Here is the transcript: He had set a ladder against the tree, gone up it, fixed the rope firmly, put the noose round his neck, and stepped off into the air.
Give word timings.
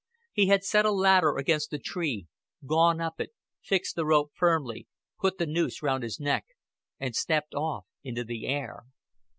He 0.33 0.47
had 0.47 0.63
set 0.63 0.83
a 0.83 0.91
ladder 0.91 1.37
against 1.37 1.69
the 1.69 1.77
tree, 1.77 2.25
gone 2.65 2.99
up 2.99 3.19
it, 3.21 3.33
fixed 3.61 3.95
the 3.95 4.03
rope 4.03 4.31
firmly, 4.33 4.87
put 5.19 5.37
the 5.37 5.45
noose 5.45 5.83
round 5.83 6.01
his 6.01 6.19
neck, 6.19 6.47
and 6.99 7.15
stepped 7.15 7.53
off 7.53 7.85
into 8.03 8.23
the 8.23 8.47
air. 8.47 8.85